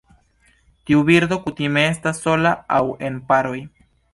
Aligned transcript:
Tiu 0.89 1.03
birdo 1.09 1.37
kutime 1.43 1.83
estas 1.91 2.25
sola 2.27 2.57
aŭ 2.79 2.83
en 3.11 3.21
paroj. 3.31 3.57